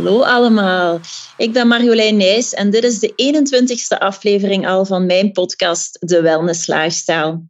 [0.07, 1.01] Hallo allemaal,
[1.37, 6.21] ik ben Marjolein Nijs en dit is de 21ste aflevering al van mijn podcast De
[6.21, 7.43] Wellness Lifestyle.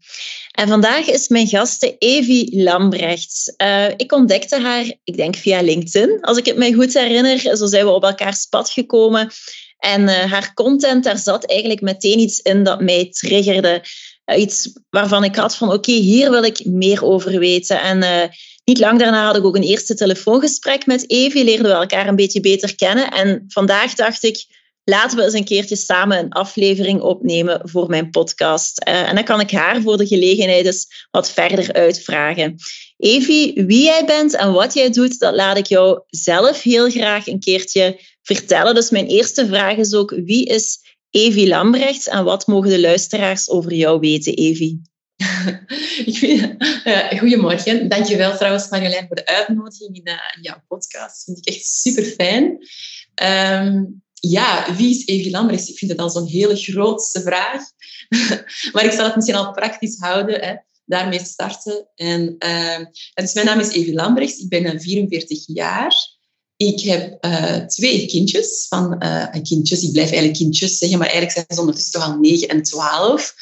[0.51, 3.55] En vandaag is mijn gaste Evie Lambrechts.
[3.63, 7.57] Uh, ik ontdekte haar, ik denk via LinkedIn, als ik het mij goed herinner.
[7.57, 9.31] Zo zijn we op elkaars pad gekomen.
[9.79, 13.85] En uh, haar content, daar zat eigenlijk meteen iets in dat mij triggerde.
[14.27, 17.83] Uh, iets waarvan ik had van, oké, hier wil ik meer over weten.
[17.83, 18.31] En
[18.67, 22.17] niet lang daarna had ik ook een eerste telefoongesprek met Evie, leerden we elkaar een
[22.17, 23.11] beetje beter kennen.
[23.11, 24.47] En vandaag dacht ik,
[24.85, 28.89] laten we eens een keertje samen een aflevering opnemen voor mijn podcast.
[28.89, 32.57] Uh, en dan kan ik haar voor de gelegenheid eens wat verder uitvragen.
[32.97, 37.27] Evie, wie jij bent en wat jij doet, dat laat ik jou zelf heel graag
[37.27, 38.75] een keertje vertellen.
[38.75, 40.79] Dus mijn eerste vraag is ook, wie is
[41.11, 44.83] Evie Lambrechts en wat mogen de luisteraars over jou weten, Evie?
[47.11, 47.89] ik goedemorgen.
[47.89, 51.25] Dankjewel trouwens Marjolein voor de uitnodiging in, uh, jouw podcast.
[51.25, 52.59] Vind ik echt super fijn.
[53.63, 55.69] Um, ja, wie is Evie Lambrechts?
[55.69, 57.63] Ik vind het al zo'n hele grootste vraag.
[58.73, 60.41] maar ik zal het misschien al praktisch houden.
[60.41, 60.55] Hè.
[60.85, 61.89] Daarmee starten.
[61.95, 64.39] En, uh, dus mijn naam is Evie Lambrechts.
[64.39, 66.16] Ik ben 44 jaar.
[66.57, 68.67] Ik heb uh, twee kindjes.
[68.69, 72.49] Van, uh, kindjes, ik blijf eigenlijk kindjes zeggen, maar eigenlijk zijn ze ondertussen al 9
[72.49, 73.35] en 12.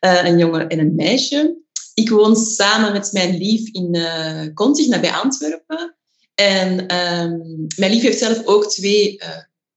[0.00, 1.56] Uh, een jongen en een meisje.
[1.94, 5.96] Ik woon samen met mijn lief in uh, Kontig, nabij Antwerpen.
[6.34, 9.20] En um, mijn lief heeft zelf ook twee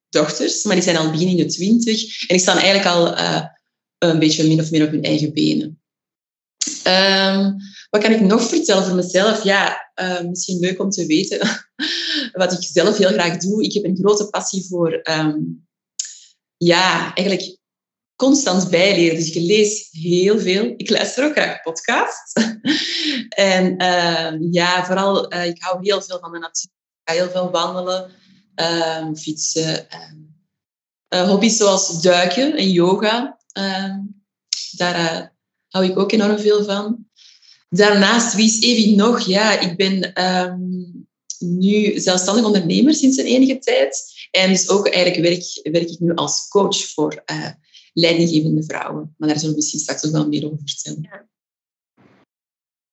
[0.09, 2.21] dochters, maar die zijn al begin in de twintig.
[2.21, 3.17] En die staan eigenlijk al
[3.97, 5.79] een beetje min of meer op hun eigen benen.
[6.87, 7.57] Um,
[7.95, 9.43] wat kan ik nog vertellen voor mezelf?
[9.43, 11.39] Ja, uh, misschien leuk om te weten
[12.41, 13.63] wat ik zelf heel graag doe.
[13.63, 15.67] Ik heb een grote passie voor, um,
[16.57, 17.57] ja, eigenlijk
[18.15, 19.15] constant bijleren.
[19.15, 20.73] Dus ik lees heel veel.
[20.77, 22.33] Ik luister ook graag podcasts.
[23.29, 26.71] en uh, ja, vooral, uh, ik hou heel veel van de natuur.
[27.03, 28.11] Ik ga heel veel wandelen.
[28.55, 29.87] Ehm, fietsen.
[31.13, 33.39] Uh, hobby's zoals duiken en yoga.
[33.51, 33.99] Ehm,
[34.71, 35.33] daar
[35.67, 37.05] hou ik ook enorm veel van.
[37.69, 39.21] Daarnaast, wie is Evie nog?
[39.21, 40.59] Ja, ik ben ehm,
[41.39, 44.13] nu zelfstandig ondernemer sinds een enige tijd.
[44.31, 47.49] En dus ook eigenlijk werk, werk ik nu als coach voor uh,
[47.93, 49.15] leidinggevende vrouwen.
[49.17, 51.29] Maar daar zullen we misschien straks ook wel meer over vertellen.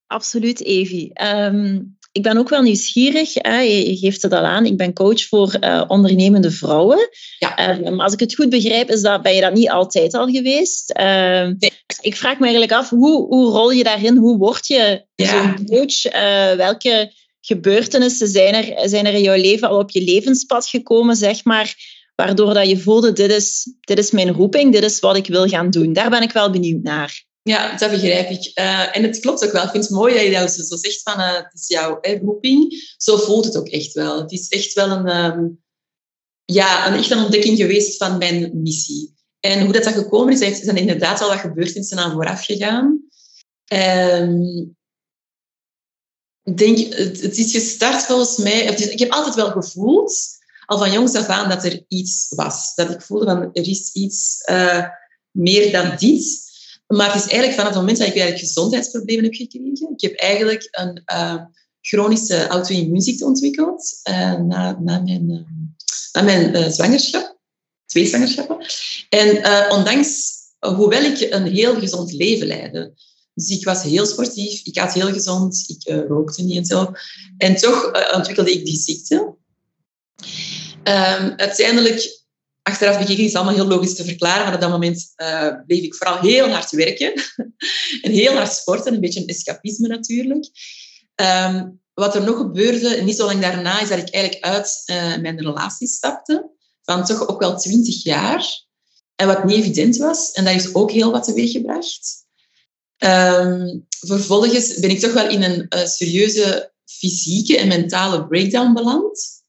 [0.07, 1.23] Absoluut, Evie.
[1.25, 3.31] Um, ik ben ook wel nieuwsgierig.
[3.35, 3.59] Hè.
[3.61, 4.67] Je geeft het al aan.
[4.67, 7.09] Ik ben coach voor uh, ondernemende vrouwen.
[7.39, 7.79] Ja.
[7.79, 10.27] Uh, maar als ik het goed begrijp, is dat, ben je dat niet altijd al
[10.27, 10.95] geweest.
[11.01, 11.73] Uh, nee.
[12.01, 14.17] Ik vraag me eigenlijk af, hoe, hoe rol je daarin?
[14.17, 15.27] Hoe word je ja.
[15.27, 16.05] zo'n coach?
[16.05, 21.17] Eh, welke gebeurtenissen zijn er, zijn er in jouw leven al op je levenspad gekomen,
[21.17, 21.75] zeg maar,
[22.15, 25.47] waardoor dat je voelde, dit is, dit is mijn roeping, dit is wat ik wil
[25.49, 25.93] gaan doen.
[25.93, 27.25] Daar ben ik wel benieuwd naar.
[27.43, 28.51] Ja, dat begrijp ik.
[28.59, 29.65] Uh, en het klopt ook wel.
[29.65, 32.95] Ik vind het mooi dat je zo zegt van uh, het is jouw hè, roeping.
[32.97, 34.21] Zo voelt het ook echt wel.
[34.21, 35.63] Het is echt wel een, um,
[36.45, 39.15] ja, een, echt een ontdekking geweest van mijn missie.
[39.41, 43.03] En hoe dat, dat gekomen is, er zijn inderdaad al wat gebeurtenissen aan vooraf gegaan.
[43.73, 44.77] Um,
[46.55, 48.65] denk, het, het, is gestart volgens mij...
[48.65, 52.75] Is, ik heb altijd wel gevoeld, al van jongs af aan, dat er iets was.
[52.75, 54.87] Dat ik voelde van, er is iets uh,
[55.31, 56.51] meer dan dit.
[56.97, 59.93] Maar het is eigenlijk vanaf het moment dat ik eigenlijk gezondheidsproblemen heb gekregen.
[59.97, 61.45] Ik heb eigenlijk een uh,
[61.81, 65.41] chronische auto-immuunziekte ontwikkeld uh, na, na, mijn, uh,
[66.13, 67.39] na mijn zwangerschap.
[67.87, 68.67] Twee zwangerschappen.
[69.09, 69.37] En
[69.71, 72.93] ondanks, hoewel ik een heel gezond leven leidde,
[73.35, 76.93] dus ik was heel sportief, ik had heel gezond, ik rookte niet en zo.
[77.39, 79.15] En toch ontwikkelde ik die ziekte.
[80.85, 82.22] Um, uiteindelijk
[82.63, 85.83] achteraf bekeken is het allemaal heel logisch te verklaren, maar op dat moment uh, bleef
[85.83, 87.13] ik vooral heel hard werken
[88.03, 90.51] en heel hard sporten, een beetje een escapisme natuurlijk.
[91.15, 95.17] Um, wat er nog gebeurde, niet zo lang daarna, is dat ik eigenlijk uit uh,
[95.17, 96.51] mijn relatie stapte,
[96.83, 98.65] van toch ook wel twintig jaar.
[99.15, 102.21] En wat niet evident was, en dat is ook heel wat teweeggebracht.
[102.99, 109.42] Um, vervolgens ben ik toch wel in een uh, serieuze fysieke en mentale breakdown beland.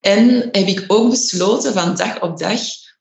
[0.00, 2.60] En heb ik ook besloten van dag op dag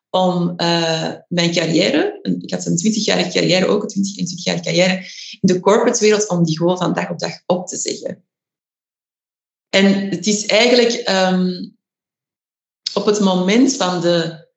[0.09, 4.95] om uh, mijn carrière, ik had een 20-jarige carrière, ook een 20 en 20-jarige carrière
[5.39, 8.23] in de corporate wereld, om die gewoon van dag op dag op te zeggen.
[9.69, 11.77] En het is eigenlijk um,
[12.93, 14.47] op het moment van de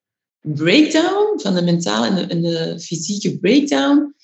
[0.41, 4.15] breakdown, van de mentale en de, en de fysieke breakdown,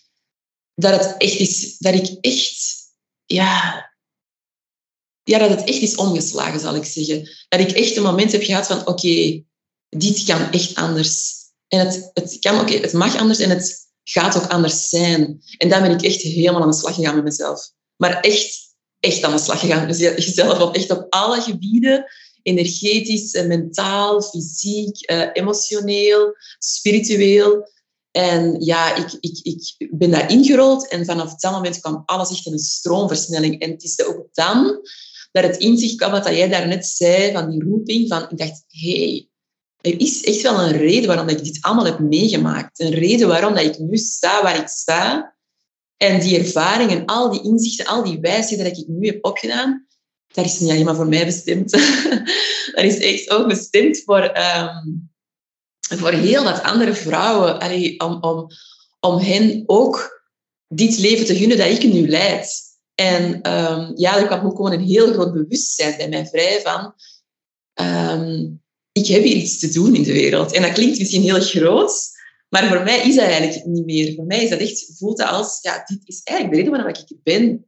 [0.75, 2.77] dat het echt is, dat ik echt,
[3.25, 3.86] ja,
[5.27, 7.31] ja, dat het echt is omgeslagen, zal ik zeggen.
[7.49, 9.43] Dat ik echt een moment heb gehad van, oké,
[9.89, 11.35] dit kan echt anders.
[11.69, 15.43] En het, het, kan, oké, het mag anders en het gaat ook anders zijn.
[15.57, 17.71] En dan ben ik echt helemaal aan de slag gegaan met mezelf.
[17.97, 18.59] Maar echt,
[19.01, 20.61] echt aan de slag gegaan met jezelf.
[20.61, 22.05] Op, echt op alle gebieden.
[22.43, 27.71] Energetisch, mentaal, fysiek, eh, emotioneel, spiritueel.
[28.11, 32.47] En ja, ik, ik, ik ben daar ingerold en vanaf dat moment kwam alles echt
[32.47, 33.61] in een stroomversnelling.
[33.61, 34.81] En het is ook dan
[35.43, 38.99] dat het inzicht kwam wat jij daarnet zei, van die roeping, van ik dacht, hé,
[38.99, 39.29] hey,
[39.81, 42.81] er is echt wel een reden waarom ik dit allemaal heb meegemaakt.
[42.81, 45.35] Een reden waarom ik nu sta waar ik sta.
[45.97, 49.87] En die ervaringen, al die inzichten, al die wijsheden dat ik nu heb opgedaan,
[50.33, 51.71] dat is niet alleen maar voor mij bestemd.
[52.75, 55.11] dat is echt ook bestemd voor, um,
[55.79, 57.63] voor heel wat andere vrouwen.
[57.99, 58.47] Om, om,
[59.01, 60.25] om hen ook
[60.69, 62.65] dit leven te gunnen dat ik nu leid.
[62.97, 66.95] En um, ja, er kwam ook gewoon een heel groot bewustzijn bij mij vrij van...
[67.81, 70.53] Um, ik heb hier iets te doen in de wereld.
[70.53, 72.09] En dat klinkt misschien heel groot,
[72.49, 74.15] maar voor mij is dat eigenlijk niet meer.
[74.15, 77.05] Voor mij is dat echt, voelt dat als, ja, dit is eigenlijk de reden waarom
[77.09, 77.67] ik ben.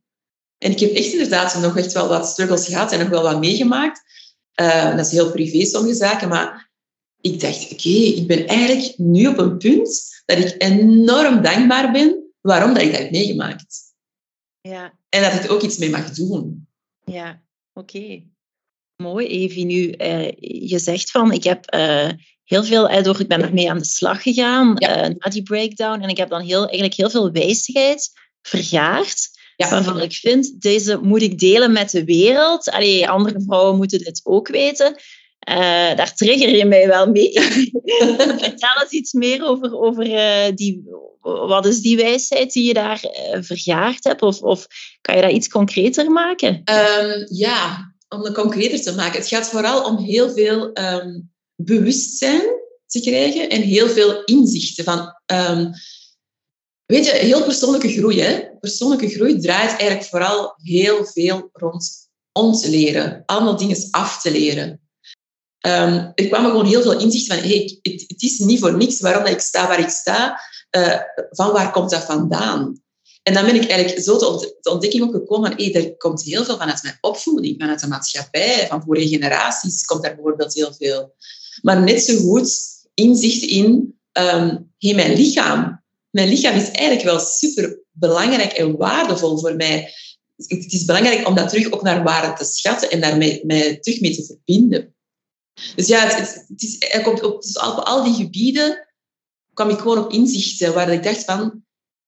[0.58, 3.40] En ik heb echt inderdaad nog echt wel wat struggles gehad en nog wel wat
[3.40, 4.02] meegemaakt.
[4.60, 6.70] Uh, dat is heel privé, sommige zaken, maar
[7.20, 12.32] ik dacht, oké, ik ben eigenlijk nu op een punt dat ik enorm dankbaar ben
[12.40, 13.76] waarom dat ik dat heb meegemaakt.
[14.60, 14.97] Ja.
[15.08, 16.68] En dat ik ook iets mee mag doen.
[17.04, 18.22] Ja, oké.
[18.96, 19.64] Mooi, Evie.
[19.64, 20.30] Nu, uh,
[20.68, 22.08] je zegt van, ik heb uh,
[22.44, 25.08] heel veel, uh, door, ik ben ermee aan de slag gegaan ja.
[25.08, 26.00] na die breakdown.
[26.00, 28.10] En ik heb dan heel, eigenlijk heel veel wijsheid
[28.42, 29.36] vergaard.
[29.56, 29.70] Ja.
[29.70, 32.70] Waarvan ik vind, deze moet ik delen met de wereld.
[32.70, 34.96] Allee, andere vrouwen moeten dit ook weten.
[35.96, 37.32] Daar trigger je mij wel mee.
[38.38, 40.04] Vertel eens iets meer over, over
[40.54, 40.82] die,
[41.20, 43.00] wat is die wijsheid die je daar
[43.40, 44.22] vergaard hebt?
[44.22, 44.66] Of, of
[45.00, 46.62] kan je dat iets concreter maken?
[46.64, 49.18] Um, ja, om het concreter te maken.
[49.18, 52.42] Het gaat vooral om heel veel um, bewustzijn
[52.86, 54.84] te krijgen en heel veel inzichten.
[54.84, 55.72] Van, um,
[56.86, 58.20] weet je, heel persoonlijke groei.
[58.20, 58.40] Hè?
[58.60, 63.22] Persoonlijke groei draait eigenlijk vooral heel veel rond ons leren.
[63.26, 64.87] Allemaal dingen af te leren.
[65.60, 69.24] Um, er kwamen gewoon heel veel inzichten van, hey, het, is niet voor niks waarom
[69.24, 70.40] ik sta waar ik sta.
[70.76, 70.96] Uh,
[71.30, 72.82] van waar komt dat vandaan?
[73.22, 76.44] En dan ben ik eigenlijk zo tot de ontdekking ook gekomen van, er komt heel
[76.44, 81.14] veel vanuit mijn opvoeding, vanuit de maatschappij, van vorige generaties komt daar bijvoorbeeld heel veel.
[81.62, 82.50] Maar net zo goed
[82.94, 85.82] inzicht in, um, hey, mijn lichaam.
[86.10, 89.92] Mijn lichaam is eigenlijk wel super belangrijk en waardevol voor mij.
[90.36, 94.00] Het is belangrijk om dat terug ook naar waarde te schatten en daarmee mij terug
[94.00, 94.94] mee te verbinden.
[95.74, 98.88] Dus ja, het, het is, komt op, dus op al die gebieden
[99.54, 101.64] kwam ik gewoon op inzichten waar ik dacht van,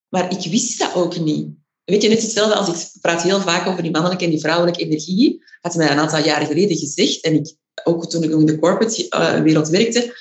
[0.08, 1.48] maar ik wist dat ook niet.
[1.84, 4.80] Weet je, net hetzelfde als ik praat heel vaak over die mannelijke en die vrouwelijke
[4.80, 5.42] energie.
[5.60, 9.06] Had mij een aantal jaren geleden gezegd, en ik, ook toen ik in de corporate
[9.10, 10.18] uh, wereld werkte,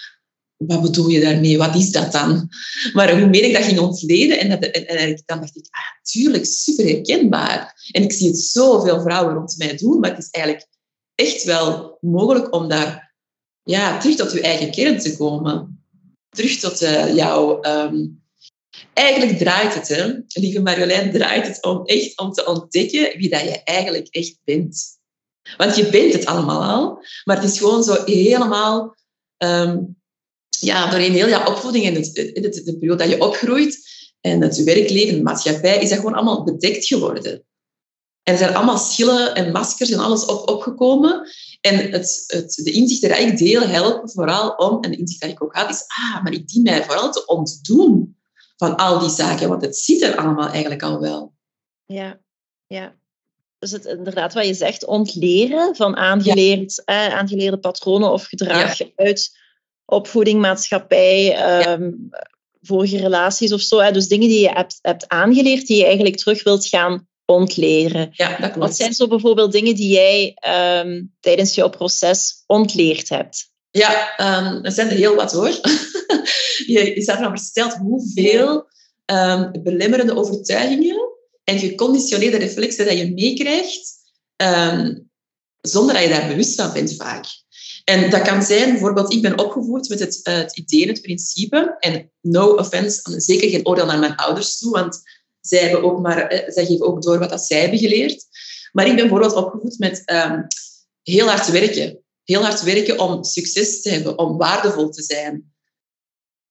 [0.57, 1.57] wat bedoel je daarmee?
[1.57, 2.49] Wat is dat dan?
[2.93, 6.11] Maar hoe meer ik dat ging ontleden, en, dat, en, en dan dacht ik, ah,
[6.11, 7.89] tuurlijk, super herkenbaar.
[7.91, 10.67] En ik zie het zoveel vrouwen rond mij doen, maar het is eigenlijk
[11.15, 13.08] echt wel mogelijk om daar
[13.69, 15.83] ja, terug tot je eigen kern te komen.
[16.29, 18.21] Terug tot uh, jouw um,
[18.93, 23.63] Eigenlijk draait het, lieve Marjolein, draait het om echt om te ontdekken wie dat je
[23.63, 24.97] eigenlijk echt bent.
[25.57, 28.95] Want je bent het allemaal al, maar het is gewoon zo helemaal,
[29.37, 29.97] um,
[30.59, 33.87] ja, doorheen heel je opvoeding en het, het, de periode dat je opgroeit
[34.21, 37.43] en het werkleven, de maatschappij, is dat gewoon allemaal bedekt geworden.
[38.29, 41.29] En er zijn allemaal schillen en maskers en alles op, opgekomen.
[41.61, 45.29] En het, het, de inzichten die ik deel helpen vooral om, en de inzicht dat
[45.29, 48.17] ik ook had, is, ah, maar ik dien mij vooral te ontdoen
[48.57, 51.33] van al die zaken, want het ziet er allemaal eigenlijk al wel.
[51.85, 52.19] Ja,
[52.67, 52.95] ja.
[53.59, 59.37] Dus het inderdaad wat je zegt, ontleren van aangeleerd, eh, aangeleerde patronen of gedrag uit
[59.85, 61.91] opvoeding, maatschappij, ehm,
[62.61, 63.79] vorige relaties of zo.
[63.79, 63.91] Hè.
[63.91, 68.09] Dus dingen die je hebt, hebt aangeleerd, die je eigenlijk terug wilt gaan ontleren.
[68.11, 68.57] Ja, dat klopt.
[68.57, 73.51] Wat zijn zo bijvoorbeeld dingen die jij ehm, tijdens jouw proces ontleerd hebt?
[73.71, 75.47] Ja, um, er zijn er heel wat hoor.
[76.73, 78.67] je, staat ervan versteld hoeveel
[79.05, 81.09] um, belemmerende overtuigingen
[81.43, 83.97] en geconditioneerde reflexen dat je meekrijgt,
[85.61, 87.25] zonder dat je daar bewust van bent vaak.
[87.89, 91.75] En dat kan zijn, bijvoorbeeld, ik ben opgevoed met het, uh, het idee, het principe,
[91.79, 95.01] en no offense, zeker geen oordeel naar mijn ouders toe, want
[95.41, 98.25] zij, hebben ook maar, eh, geven ook door wat dat zij hebben geleerd.
[98.71, 100.47] Maar ik ben bijvoorbeeld opgevoed met um,
[101.03, 102.03] heel hard werken.
[102.23, 105.53] Heel hard werken om succes te hebben, om waardevol te zijn.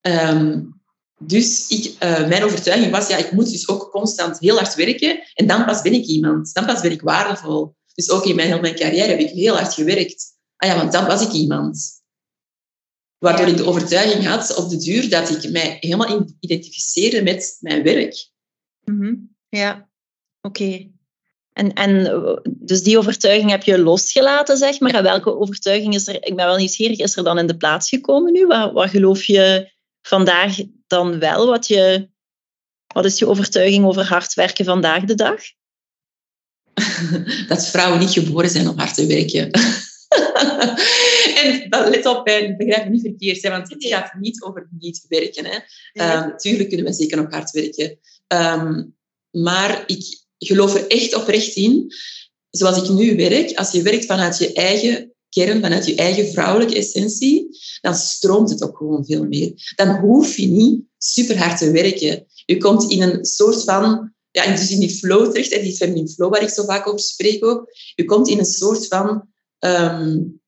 [0.01, 0.79] Um,
[1.19, 5.23] dus ik, uh, mijn overtuiging was, ja, ik moet dus ook constant heel hard werken
[5.35, 6.55] en dan pas ben ik iemand.
[6.55, 7.77] Dan pas ben ik waardevol.
[7.95, 10.25] Dus ook in mijn, heel mijn carrière heb ik heel hard gewerkt.
[10.57, 12.03] Ah ja, want dan was ik iemand.
[13.19, 17.83] Waardoor ik de overtuiging had op de duur dat ik mij helemaal identificeerde met mijn
[17.83, 18.31] werk.
[18.89, 19.37] Mm -hmm.
[19.49, 19.89] Ja,
[20.41, 20.91] oké.
[21.53, 24.95] En, en dus die overtuiging heb je losgelaten, zeg maar.
[24.95, 27.89] En welke overtuiging is er, ik ben wel nieuwsgierig, is er dan in de plaats
[27.89, 28.47] gekomen nu?
[28.47, 31.47] Wat, wat geloof je vandaag dan wel?
[31.47, 32.09] Wat, je,
[32.87, 35.41] wat is je overtuiging over hard werken vandaag de dag?
[37.49, 39.51] Dat vrouwen niet geboren zijn om hard te werken.
[41.43, 44.69] en dat, let op, ik begrijp me niet verkeerd, hè, want het gaat niet over
[44.79, 45.45] niet werken.
[45.45, 45.57] Hè.
[46.23, 47.99] Um, tuurlijk kunnen we zeker nog hard werken.
[48.33, 48.97] Um,
[49.31, 51.93] maar ik geloof er echt oprecht in,
[52.51, 56.77] zoals ik nu werk, als je werkt vanuit je eigen kern, vanuit je eigen vrouwelijke
[56.77, 57.49] essentie,
[57.81, 59.73] dan stroomt het ook gewoon veel meer.
[59.75, 62.27] Dan hoef je niet super hard te werken.
[62.47, 66.33] Je komt in een soort van, ja, dus in die flow terecht, die feminine flow
[66.33, 67.73] waar ik zo vaak over spreek ook.
[67.95, 70.41] Je komt in een soort van um,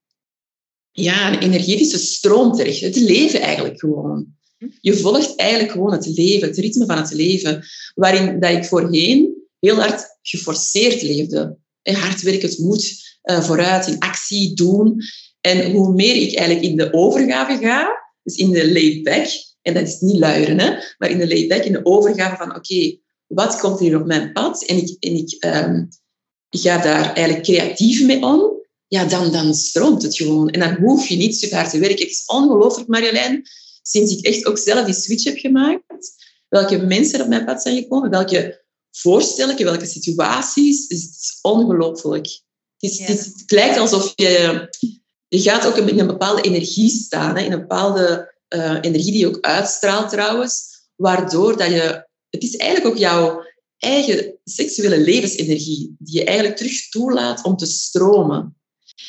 [0.92, 2.80] ja, een energetische stroom terecht.
[2.80, 4.38] Het leven eigenlijk gewoon.
[4.80, 7.64] Je volgt eigenlijk gewoon het leven, het ritme van het leven,
[7.94, 11.58] waarin dat ik voorheen heel hard geforceerd leefde.
[11.82, 15.02] Hard werken, het moet uh, vooruit, in actie, doen.
[15.40, 17.88] En hoe meer ik eigenlijk in de overgave ga,
[18.22, 19.28] dus in de laid back,
[19.62, 22.54] en dat is niet luieren, hè, maar in de laid back, in de overgave van
[22.56, 24.64] oké, wat komt hier op mijn pad?
[24.64, 25.88] En ik, en ik, um,
[26.50, 30.50] ik ga daar eigenlijk creatief mee om ja, dan, dan stroomt het gewoon.
[30.50, 31.98] En dan hoef je niet super hard te werken.
[31.98, 33.42] Het is ongelooflijk, Marjolein,
[33.82, 36.12] sinds ik echt ook zelf die switch heb gemaakt,
[36.48, 40.86] welke mensen er op mijn pad zijn gekomen, welke voorstellingen, welke situaties.
[40.86, 42.26] Dus het is ongelooflijk.
[42.78, 44.68] Het, is, het, het, lijkt alsof je...
[45.28, 49.20] Je gaat ook in een bepaalde energie staan, hè, in een bepaalde uh, energie die
[49.20, 50.62] je ook uitstraalt trouwens,
[50.96, 52.08] waardoor dat je...
[52.30, 53.42] Het is eigenlijk ook jouw
[53.78, 58.60] eigen seksuele levensenergie die je eigenlijk terug toelaat om te stromen.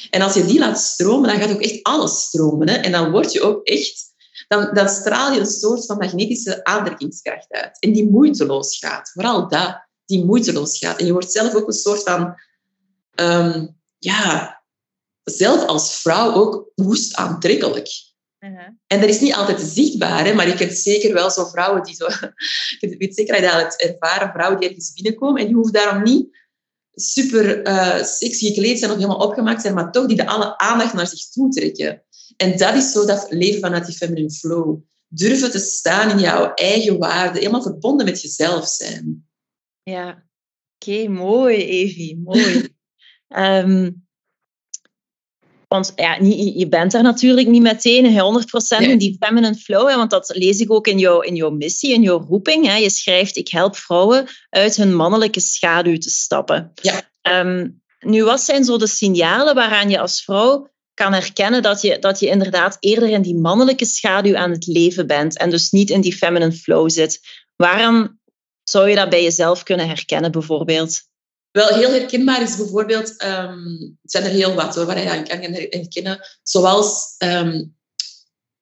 [0.09, 2.69] En als je die laat stromen, dan gaat ook echt alles stromen.
[2.69, 2.75] Hè?
[2.75, 4.10] En dan word je ook echt...
[4.51, 7.79] Dan, dan straal je een soort van magnetische aantrekkingskracht uit.
[7.79, 9.11] En die moeiteloos gaat.
[9.11, 10.99] Vooral dat, die moeiteloos gaat.
[10.99, 12.35] En je wordt zelf ook een soort van...
[13.15, 14.61] Um, ja,
[15.23, 17.89] zelf als vrouw ook woest aantrekkelijk.
[18.39, 18.67] Uh-huh.
[18.87, 21.95] En dat is niet altijd zichtbaar, hè, maar je kent zeker wel zo vrouwen die
[21.95, 22.05] zo...
[22.79, 26.03] Ik weet zeker dat je het ervaren vrouwen die ergens binnenkomen en die hoeft daarom
[26.03, 26.37] niet
[26.93, 30.93] super uh, sexy gekleed zijn of helemaal opgemaakt zijn, maar toch die de alle aandacht
[30.93, 32.03] naar zich toe trekken.
[32.41, 34.79] En dat is zo dat leven vanuit die feminine flow.
[35.07, 39.27] Durven te staan in jouw eigen waarde, helemaal verbonden met jezelf zijn.
[39.83, 40.23] Ja,
[40.75, 42.69] oké, mooi, Evie, mooi.
[43.27, 44.05] um,
[45.67, 46.17] want ja,
[46.55, 50.59] je bent daar natuurlijk niet meteen 100% in die feminine flow, hè, want dat lees
[50.59, 52.65] ik ook in jouw, in jouw missie, in jouw roeping.
[52.65, 52.75] Hè.
[52.75, 56.71] Je schrijft, ik help vrouwen uit hun mannelijke schaduw te stappen.
[56.81, 57.11] Ja.
[57.21, 61.99] Um, nu, wat zijn zo de signalen waaraan je als vrouw kan herkennen dat je,
[61.99, 65.89] dat je inderdaad eerder in die mannelijke schaduw aan het leven bent en dus niet
[65.89, 67.19] in die feminine flow zit?
[67.55, 68.19] Waaraan
[68.63, 71.01] zou je dat bij jezelf kunnen herkennen, bijvoorbeeld?
[71.51, 75.27] Wel, heel herkenbaar is bijvoorbeeld, um, het zijn er heel wat hoor, waar je aan
[75.27, 77.75] kan herkennen, zoals um,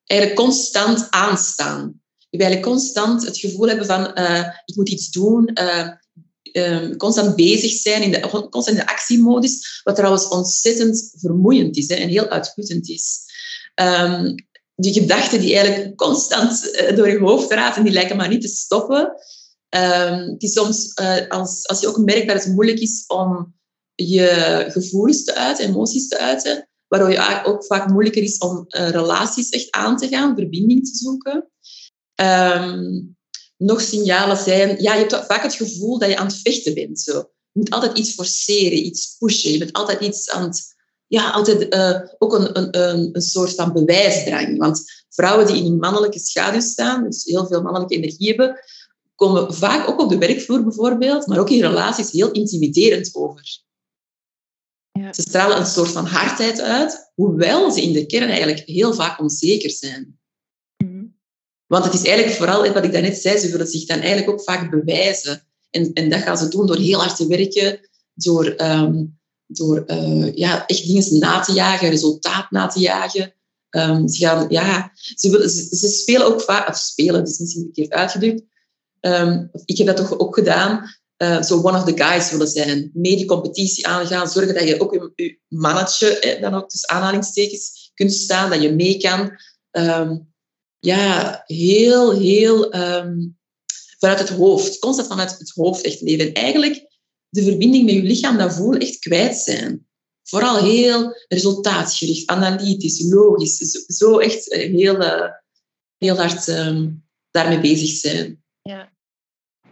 [0.06, 2.02] eigenlijk constant aanstaan.
[2.30, 5.90] Je eigenlijk constant het gevoel hebben van, uh, ik moet iets doen, uh,
[6.52, 11.88] um, constant bezig zijn, in de, constant in de actiemodus, wat trouwens ontzettend vermoeiend is
[11.88, 13.20] hè, en heel uitputtend is.
[14.76, 18.48] die gedachten die eigenlijk constant uh, door je hoofd raten, die lijken maar niet te
[18.48, 19.14] stoppen.
[19.76, 23.54] Um, het is soms, uh, als, als je ook merkt dat het moeilijk is om
[23.96, 28.90] je gevoelens te uiten, emoties te uiten, waardoor je ook vaak moeilijker is om uh,
[28.90, 31.50] relaties echt aan te gaan, verbinding te zoeken.
[33.60, 37.00] Nog signalen zijn, ja, je hebt vaak het gevoel dat je aan het vechten bent.
[37.00, 37.14] Zo.
[37.52, 39.52] Je moet altijd iets forceren, iets pushen.
[39.52, 40.76] Je bent altijd iets aan het,
[41.08, 44.58] ja, altijd uh, ook een, een, een soort van bewijsdrang.
[44.58, 48.60] Want vrouwen die in een mannelijke schaduw staan, dus heel veel mannelijke energie hebben,
[49.16, 53.62] komen vaak ook op de werkvloer bijvoorbeeld, maar ook in relaties heel intimiderend over.
[54.92, 55.14] Ja.
[55.14, 59.20] Ze stralen een soort van hardheid uit, hoewel ze in de kern eigenlijk heel vaak
[59.20, 60.19] onzeker zijn.
[61.70, 64.44] Want het is eigenlijk vooral, wat ik daarnet zei, ze willen zich dan eigenlijk ook
[64.44, 65.44] vaak bewijzen.
[65.70, 67.80] En, en dat gaan ze doen door heel hard te werken,
[68.14, 73.34] door um, door uh, ja, echt dingen na te jagen, resultaat na te jagen.
[73.70, 77.72] Um, ze, gaan, ja, ze, willen, ze, spelen ook vaak, of spelen, dus misschien een
[77.72, 78.44] keer uitgedrukt.
[79.02, 80.98] Um, ik heb dat toch ook gedaan.
[81.18, 82.92] Uh, zo one of the guys willen zijn.
[82.94, 84.30] Mee die competitie aangaan.
[84.30, 88.50] Zorgen dat je ook je, je mannetje, eh, dan ook tussen aanhalingstekens, kunt staan.
[88.50, 89.32] Dat je mee kan.
[90.80, 93.38] Ja, heel, heel um,
[94.00, 94.80] vanuit het hoofd.
[94.80, 96.28] Constant vanuit het hoofd echt leven.
[96.28, 96.88] En eigenlijk
[97.30, 99.88] de verbinding met je lichaam, dat voelen, echt kwijt zijn.
[100.24, 103.58] Vooral heel resultaatgericht, analytisch, logisch.
[103.88, 105.30] Zo, echt eh, heel, uh,
[105.98, 108.44] heel hard um, daarmee bezig zijn.
[108.62, 108.90] Ja.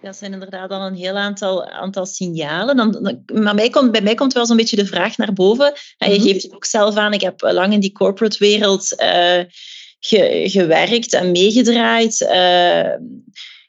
[0.02, 2.76] Dat zijn inderdaad al een heel aantal, aantal signalen.
[2.76, 5.74] Dan, dan, maar mij komt, bij mij komt wel zo'n beetje de vraag naar boven.
[5.98, 6.28] En je mhm.
[6.28, 9.44] geeft het ook zelf aan, ik heb lang in die corporate wereld uh,
[10.08, 12.20] ge, gewerkt en meegedraaid.
[12.22, 12.96] Uh,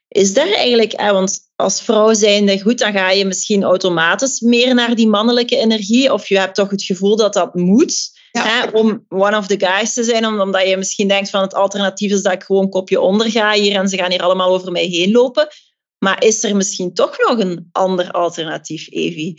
[0.08, 4.74] is daar eigenlijk, eh, want als vrouw zijnde, goed, dan ga je misschien automatisch meer
[4.74, 6.12] naar die mannelijke energie.
[6.12, 8.16] Of je hebt toch het gevoel dat dat moet.
[8.30, 12.12] Hè, om one of the guys te zijn, omdat je misschien denkt van het alternatief
[12.12, 14.84] is dat ik gewoon kopje onder ga hier en ze gaan hier allemaal over mij
[14.84, 15.48] heen lopen.
[15.98, 19.34] Maar is er misschien toch nog een ander alternatief, Evie?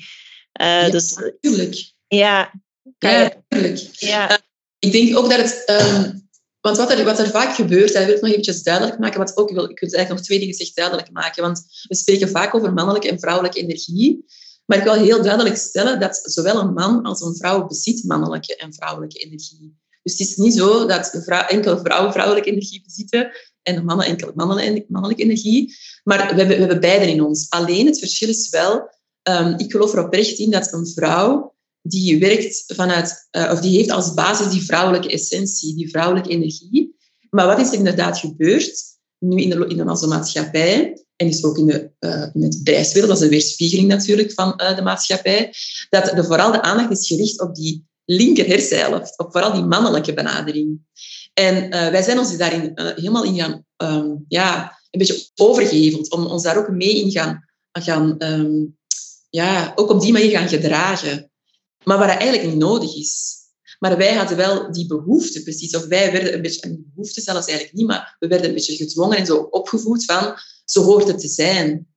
[0.61, 1.91] Uh, ja, dus, natuurlijk.
[2.07, 2.51] Ja,
[2.97, 3.87] ja, natuurlijk.
[3.91, 4.31] Ja.
[4.31, 4.37] Uh,
[4.79, 5.63] ik denk ook dat het...
[5.81, 6.28] Um,
[6.61, 9.37] want wat er, wat er vaak gebeurt, dat wil ik nog eventjes duidelijk maken, wat
[9.37, 12.73] ook ik wil eigenlijk nog twee dingen zich duidelijk maken, want we spreken vaak over
[12.73, 14.25] mannelijke en vrouwelijke energie,
[14.65, 18.55] maar ik wil heel duidelijk stellen dat zowel een man als een vrouw bezit mannelijke
[18.55, 19.77] en vrouwelijke energie.
[20.03, 25.23] Dus het is niet zo dat enkele vrouwen vrouwelijke energie bezitten en mannen enkel mannelijke
[25.23, 25.75] energie.
[26.03, 27.49] Maar we hebben, we hebben beide in ons.
[27.49, 28.89] Alleen het verschil is wel,
[29.23, 33.77] um, ik geloof er oprecht in dat een vrouw die werkt vanuit, uh, of die
[33.77, 36.95] heeft als basis die vrouwelijke essentie, die vrouwelijke energie.
[37.29, 38.83] Maar wat is er inderdaad gebeurd
[39.17, 41.91] nu in, de, in onze maatschappij, en is ook in, de,
[42.33, 45.53] in het bedrijfswereld, dat is een weerspiegeling natuurlijk van uh, de maatschappij,
[45.89, 50.13] dat de, vooral de aandacht is gericht op die linker hersenhelft, op vooral die mannelijke
[50.13, 50.79] benadering.
[51.33, 56.43] En wij zijn ons daarin helemaal in gaan, um, ja, een beetje overgeheveld, om ons
[56.43, 58.77] daar ook mee in gaan, gaan um,
[59.29, 61.28] ja, ook op die manier gaan gedragen.
[61.89, 63.37] Maar wat eigenlijk niet nodig is.
[63.79, 65.75] Maar wij hadden wel die behoefte, precies.
[65.75, 68.75] Of wij werden een beetje, een behoefte zelfs eigenlijk niet, maar we werden een beetje
[68.75, 71.87] gedwongen en zo opgevoed van, zo hoort het te zijn.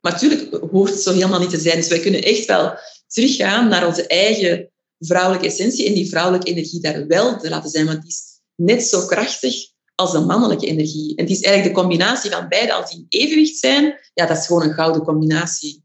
[0.00, 1.76] Maar natuurlijk hoort het zo helemaal niet te zijn.
[1.76, 6.80] Dus wij kunnen echt wel teruggaan naar onze eigen vrouwelijke essentie en die vrouwelijke energie
[6.80, 7.86] daar wel te laten zijn.
[7.86, 9.54] Want die is net zo krachtig
[9.94, 11.16] als de mannelijke energie.
[11.16, 14.36] En het is eigenlijk de combinatie van beide, als die in evenwicht zijn, ja, dat
[14.36, 15.81] is gewoon een gouden combinatie.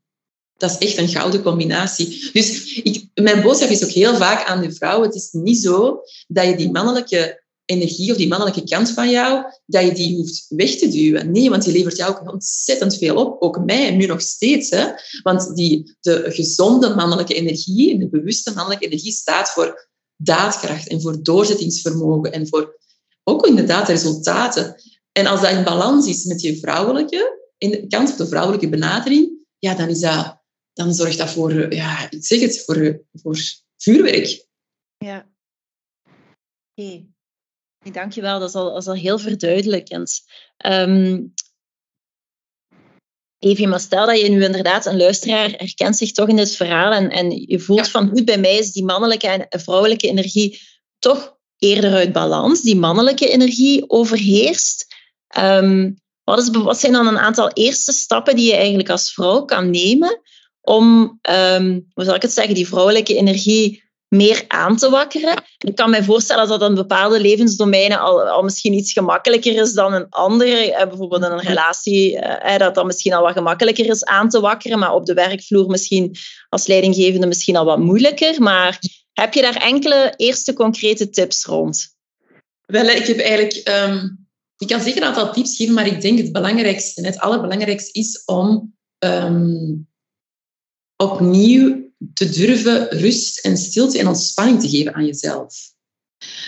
[0.58, 2.30] Dat is echt een gouden combinatie.
[2.34, 5.08] Dus ik, mijn boodschap is ook heel vaak aan de vrouwen.
[5.08, 9.44] Het is niet zo dat je die mannelijke energie of die mannelijke kant van jou,
[9.66, 11.32] dat je die hoeft weg te duwen.
[11.32, 13.42] Nee, want die levert jou ook ontzettend veel op.
[13.42, 14.70] Ook mij, nu nog steeds.
[14.70, 14.86] Hè?
[15.24, 21.24] Want die, de gezonde mannelijke energie, de bewuste mannelijke energie, staat voor daadkracht en voor
[21.24, 22.80] doorzettingsvermogen en voor
[23.24, 24.76] ook inderdaad resultaten.
[25.12, 28.70] En als dat in balans is met je vrouwelijke, in de kant op de vrouwelijke
[28.70, 30.37] benadering, ja, dan, is dat,
[30.78, 33.38] dan zorgt dat voor, ja, ik zeg het, voor, voor
[33.78, 34.46] vuurwerk.
[34.98, 35.30] Ja.
[36.06, 36.16] Oké.
[36.76, 37.08] Okay.
[37.92, 40.22] Dank je wel, dat is al, dat is al heel verduidelijkend.
[40.66, 41.34] Um,
[43.40, 46.92] Evie, maar stel dat je nu inderdaad een luisteraar herkent zich toch in dit verhaal
[46.92, 50.62] en, en je voelt van goed, bij mij is die mannelijke en vrouwelijke energie
[51.00, 54.96] toch eerder uit balans, die mannelijke energie overheerst.
[55.38, 59.46] Um, wat, is, wat, zijn dan een aantal eerste stappen die je eigenlijk als vrouw
[59.46, 60.22] kan nemen
[60.68, 65.44] om, um, hoe zal ik het zeggen, die vrouwelijke energie meer aan te wakkeren.
[65.58, 69.74] Ik kan me voorstellen dat dat in bepaalde levensdomeinen al, al misschien iets gemakkelijker is
[69.74, 70.74] dan een andere.
[70.74, 74.40] Eh, bijvoorbeeld in een relatie, eh, dat dat misschien al wat gemakkelijker is aan te
[74.40, 76.16] wakkeren, maar op de werkvloer misschien
[76.50, 78.42] als leidinggevende misschien al wat moeilijker.
[78.42, 78.80] Maar
[79.14, 81.96] heb je daar enkele eerste concrete tips rond?
[82.66, 83.70] Wel, ik heb eigenlijk...
[83.88, 84.26] Um,
[84.58, 88.24] ik kan zeker een aantal tips geven, maar ik denk het belangrijkste, het allerbelangrijkste is
[88.26, 89.88] om um,
[90.98, 95.56] opnieuw te durven rust en stilte en ontspanning te geven aan jezelf.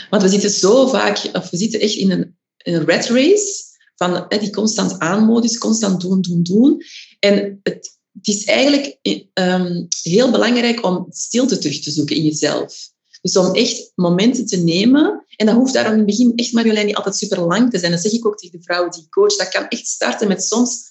[0.09, 4.25] Want we zitten zo vaak, of we zitten echt in een, een rat race van
[4.39, 6.83] die constant aanmodus, constant doen, doen, doen.
[7.19, 8.97] En het, het is eigenlijk
[9.33, 12.91] um, heel belangrijk om stilte terug te zoeken in jezelf.
[13.21, 15.25] Dus om echt momenten te nemen.
[15.35, 17.91] En dat hoeft daarom in het begin echt, Marjolein, niet altijd super lang te zijn.
[17.91, 19.35] Dat zeg ik ook tegen de vrouwen die coach.
[19.35, 20.88] Dat kan echt starten met soms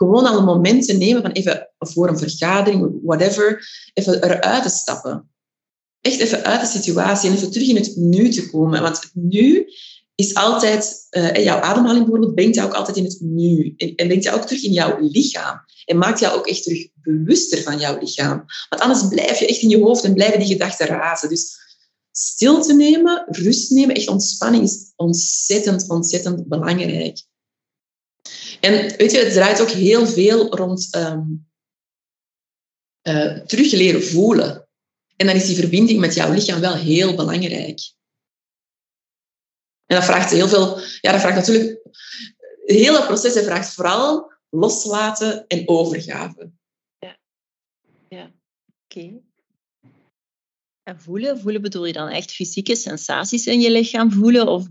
[0.00, 4.68] gewoon al een moment te nemen van even voor een vergadering, whatever, even eruit te
[4.68, 5.30] stappen.
[6.00, 8.82] Echt even uit de situatie en even terug in het nu te komen.
[8.82, 9.66] Want het nu
[10.14, 13.74] is altijd, uh, jouw ademhaling bijvoorbeeld, brengt jou ook altijd in het nu.
[13.76, 15.60] En, en brengt jou ook terug in jouw lichaam.
[15.84, 18.44] En maakt jou ook echt terug bewuster van jouw lichaam.
[18.68, 21.28] Want anders blijf je echt in je hoofd en blijven die gedachten razen.
[21.28, 21.56] Dus
[22.10, 27.28] stil te nemen, rust nemen, echt ontspanning is ontzettend, ontzettend belangrijk.
[28.60, 31.48] En weet je, het draait ook heel veel rond um,
[33.46, 34.68] terug leren voelen.
[35.16, 37.92] En dan is die verbinding met jouw lichaam wel heel belangrijk.
[39.86, 41.80] En dat vraagt heel veel, ja, dat vraagt natuurlijk,
[42.66, 46.50] het hele proces vraagt vooral loslaten en overgave.
[46.98, 47.18] Ja,
[48.08, 48.32] ja.
[48.84, 49.20] oké.
[50.82, 54.48] En voelen, voelen bedoel je dan echt fysieke sensaties in je lichaam voelen?
[54.48, 54.66] Of,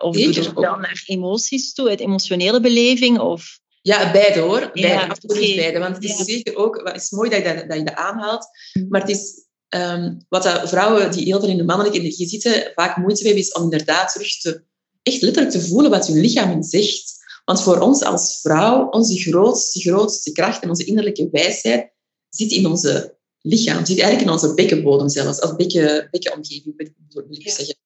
[0.00, 3.18] of bedoel je dan naar emoties toe, uit emotionele beleving?
[3.18, 3.60] Of...
[3.82, 4.70] Ja, beide hoor.
[4.72, 5.78] Beide, ja, absoluut beide.
[5.78, 8.46] Want het is zeker ook, het is mooi dat je dat, dat, je dat aanhaalt,
[8.72, 8.86] mm.
[8.88, 12.72] maar het is um, wat dat vrouwen die heel veel in de mannelijke energie zitten,
[12.74, 14.64] vaak moeite hebben, is om inderdaad terug te,
[15.02, 17.20] echt letterlijk te voelen wat hun lichaam hen zegt.
[17.44, 21.92] Want voor ons als vrouw, onze grootste, grootste kracht en onze innerlijke wijsheid
[22.28, 26.74] zit in onze lichaam, zit eigenlijk in onze bekkenbodem zelfs, als bekken, bekkenomgeving,
[27.08, 27.76] wil ik zeggen.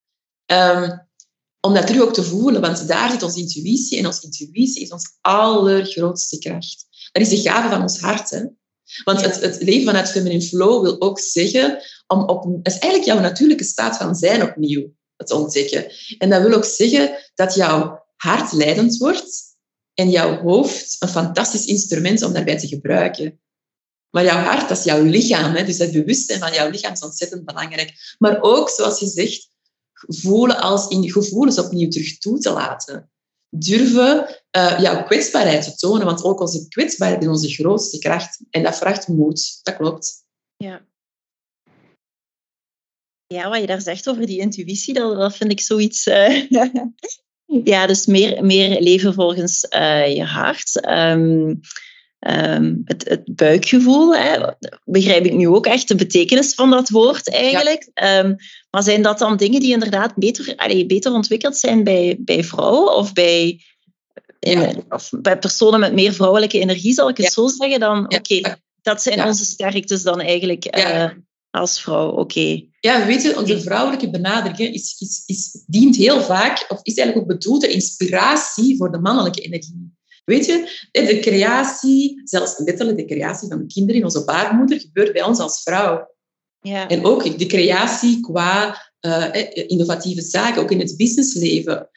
[0.46, 1.05] Um,
[1.66, 4.90] om dat terug ook te voelen, want daar zit onze intuïtie en onze intuïtie is
[4.90, 6.86] ons allergrootste kracht.
[7.12, 8.30] Dat is de gave van ons hart.
[8.30, 8.44] Hè?
[9.04, 13.04] Want het, het leven vanuit feminine flow wil ook zeggen om op, het is eigenlijk
[13.04, 15.92] jouw natuurlijke staat van zijn opnieuw te ontdekken.
[16.18, 19.56] En dat wil ook zeggen dat jouw hart leidend wordt
[19.94, 23.40] en jouw hoofd een fantastisch instrument om daarbij te gebruiken.
[24.10, 25.54] Maar jouw hart, dat is jouw lichaam.
[25.54, 25.64] Hè?
[25.64, 28.16] Dus het bewustzijn van jouw lichaam is ontzettend belangrijk.
[28.18, 29.50] Maar ook, zoals je zegt,
[30.06, 33.10] voelen als in gevoelens opnieuw terug toe te laten.
[33.48, 38.40] Durven uh, jouw kwetsbaarheid te tonen, want ook onze kwetsbaarheid is onze grootste kracht.
[38.50, 40.24] En dat vraagt moed, dat klopt.
[40.56, 40.86] Ja.
[43.26, 46.06] Ja, wat je daar zegt over die intuïtie, dat, dat vind ik zoiets...
[46.06, 46.50] Uh,
[47.64, 50.86] ja, dus meer, meer leven volgens uh, je hart.
[50.88, 51.60] Um,
[52.26, 54.52] um, het, het, buikgevoel, hè,
[54.84, 57.90] begrijp ik nu ook echt de betekenis van dat woord eigenlijk.
[57.94, 58.18] Ja.
[58.18, 58.36] Um,
[58.70, 62.96] maar zijn dat dan dingen die inderdaad beter, allee, beter ontwikkeld zijn bij, bij vrouwen
[62.96, 63.60] of bij,
[64.40, 64.72] ja.
[64.88, 67.80] of bij personen met meer vrouwelijke energie, zal ik het zo zeggen?
[67.80, 71.10] Dan, oké, dat zijn onze sterktes dan eigenlijk uh,
[71.50, 72.64] als vrouw, oké.
[72.80, 77.18] Ja, weet je, onze vrouwelijke benadering is, is, is, dient heel vaak, of is eigenlijk
[77.18, 79.85] ook bedoeld de inspiratie voor de mannelijke energie.
[80.26, 85.12] Weet je, de creatie, zelfs letterlijk de creatie van de kinderen in onze baarmoeder, gebeurt
[85.12, 86.14] bij ons als vrouw.
[86.60, 86.88] Ja.
[86.88, 89.28] En ook de creatie qua uh,
[89.66, 91.90] innovatieve zaken, ook in het businessleven.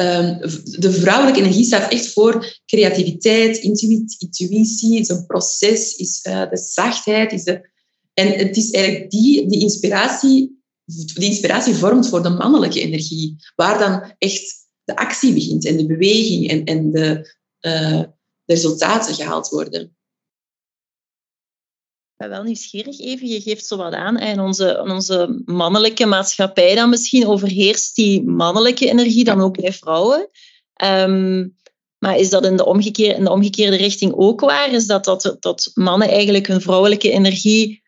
[0.00, 6.56] Um, de vrouwelijke energie staat echt voor creativiteit, intuïtie, is een proces, is uh, de
[6.56, 7.32] zachtheid.
[7.32, 7.70] Is de,
[8.14, 13.78] en het is eigenlijk die, die inspiratie, die inspiratie vormt voor de mannelijke energie, waar
[13.78, 18.12] dan echt de actie begint en de beweging en, en de, uh, de
[18.44, 19.82] resultaten gehaald worden.
[22.14, 23.28] Ik ben wel nieuwsgierig even.
[23.28, 24.16] Je geeft zo wat aan.
[24.16, 30.28] En onze, onze mannelijke maatschappij dan misschien overheerst die mannelijke energie dan ook bij vrouwen.
[30.82, 31.56] Um,
[31.98, 34.72] maar is dat in de, omgekeerde, in de omgekeerde richting ook waar?
[34.72, 37.82] Is dat, dat dat mannen eigenlijk hun vrouwelijke energie,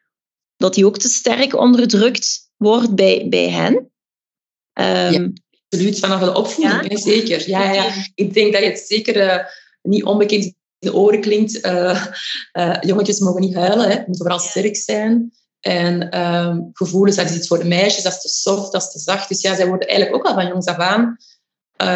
[0.57, 3.75] dat die ook te sterk onderdrukt wordt bij, bij hen?
[3.75, 5.31] Um, ja
[5.69, 6.97] absoluut, vanaf de opvoeding, ja?
[6.97, 7.49] zeker.
[7.49, 9.45] Ja, ja, Ik denk dat het zeker uh,
[9.83, 11.67] niet onbekend in de oren klinkt.
[11.67, 12.07] Uh,
[12.53, 13.97] uh, jongetjes mogen niet huilen, hè.
[13.97, 15.33] moeten vooral sterk zijn.
[15.61, 18.91] En ehm, gevoelens, dat is iets voor de meisjes, dat is te soft, dat is
[18.91, 19.29] te zacht.
[19.29, 21.17] Dus ja, zij worden eigenlijk ook al van jongs af aan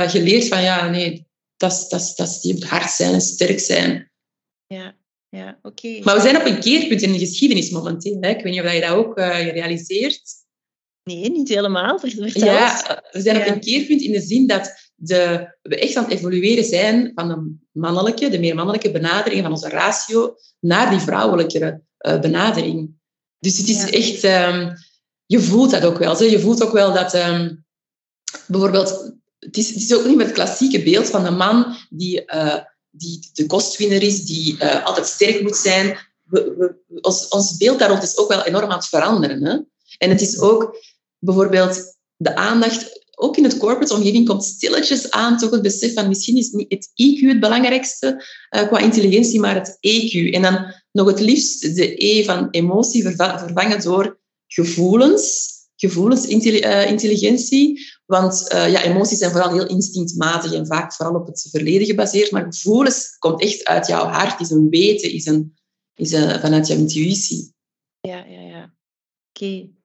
[0.08, 4.10] geleerd van, ja, nee, dat is, dat die op het hart zijn en sterk zijn.
[4.66, 4.94] Ja,
[5.28, 6.00] ja oké.
[6.02, 8.16] Maar we zijn op een keerpunt in de geschiedenis momenteel.
[8.20, 8.28] Hè.
[8.28, 10.39] Ik weet niet of je dat ook realiseert.
[11.04, 11.98] Nee, niet helemaal.
[11.98, 16.04] Vertel ja, we zijn op een keerpunt in de zin dat de, we echt aan
[16.04, 20.98] het evolueren zijn van de mannelijke, de meer mannelijke benadering van onze ratio naar die
[20.98, 22.90] vrouwelijke uh, benadering.
[23.38, 24.72] Dus het is echt, um,
[25.26, 26.16] je voelt dat ook wel.
[26.16, 26.24] Zo.
[26.24, 27.64] Je voelt ook wel dat um,
[28.46, 32.22] bijvoorbeeld, het is, het is ook niet met het klassieke beeld van de man die,
[32.34, 32.56] uh,
[32.90, 35.98] die de kostwinner is, die uh, altijd sterk moet zijn.
[36.24, 39.44] We, we, ons, ons beeld daarop is ook wel enorm aan het veranderen.
[39.44, 39.56] Hè?
[40.02, 40.76] En het is ook
[41.18, 46.08] bijvoorbeeld de aandacht, ook in het corporate omgeving, komt stilletjes aan toch het besef van
[46.08, 48.24] misschien is niet het IQ het belangrijkste
[48.56, 50.34] uh, qua intelligentie, maar het EQ.
[50.34, 57.74] En dan nog het liefst de E van emotie vervangen door gevoelens, gevoelsintelligentie.
[57.74, 61.86] Eh, Want uh, ja, emoties zijn vooral heel instinctmatig en vaak vooral op het verleden
[61.86, 62.30] gebaseerd.
[62.30, 65.54] Maar gevoelens komt echt uit jouw hart, is een weten, is, een,
[65.94, 67.54] is een, vanuit jouw intuïtie.
[68.00, 68.74] Ja, ja, ja.
[69.28, 69.78] Oké.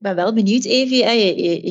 [0.00, 1.06] Ben wel benieuwd, Evie.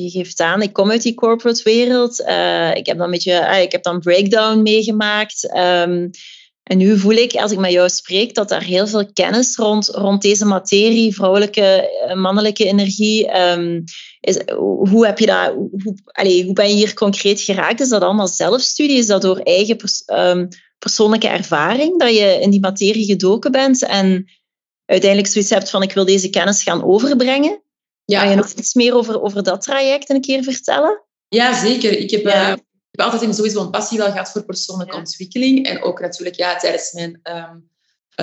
[0.02, 2.20] Je, geeft aan, ik kom uit die corporate wereld.
[2.20, 5.56] Uh, ik heb dan een beetje, ik heb dan breakdown meegemaakt.
[5.56, 6.10] Um,
[6.63, 9.88] en nu voel ik, als ik met jou spreek, dat er heel veel kennis rond,
[9.88, 13.84] rond deze materie, vrouwelijke, eh, mannelijke energie, um,
[14.20, 14.39] is,
[14.89, 17.80] hoe, heb je hoe, hoe ben je hier concreet geraakt?
[17.80, 18.98] Is dat allemaal zelfstudie?
[18.98, 20.48] Is dat door eigen um,
[20.80, 24.26] persoonlijke ervaring dat je in die materie gedoken bent en
[24.86, 27.63] uiteindelijk zoiets hebt van ik wil deze kennis gaan overbrengen?
[28.10, 28.19] Ja.
[28.19, 31.04] Kan je nog iets meer over, over dat traject een keer vertellen?
[31.28, 31.98] Ja, zeker.
[31.98, 32.48] Ik heb, ja.
[32.48, 35.65] uh, ik heb altijd sowieso een passie wel gehad voor persoonlijke ontwikkeling.
[35.65, 37.69] En ook natuurlijk ja, tijdens mijn um,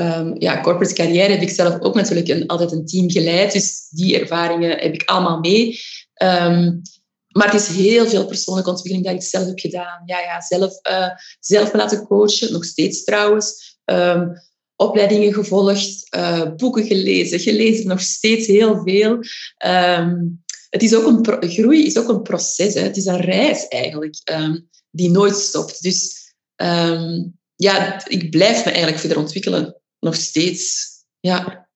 [0.02, 3.52] um, ja, corporate carrière heb ik zelf ook natuurlijk een, altijd een team geleid.
[3.52, 5.78] Dus die ervaringen heb ik allemaal mee.
[6.22, 6.82] Um,
[7.28, 10.02] maar het is heel veel persoonlijke ontwikkeling dat ik zelf heb gedaan.
[10.04, 11.08] Ja, ja zelf, uh,
[11.40, 13.78] zelf me laten coachen, nog steeds trouwens.
[13.84, 14.32] Um,
[14.76, 19.18] opleidingen gevolgd, uh, boeken gelezen, gelezen nog steeds heel veel.
[19.66, 22.74] Um, het is ook een groei is ook een proces.
[22.74, 22.80] Hè.
[22.80, 25.82] Het is een reis eigenlijk um, die nooit stopt.
[25.82, 30.88] Dus um, ja, ik blijf me eigenlijk verder ontwikkelen, nog steeds.
[31.20, 31.68] Ja.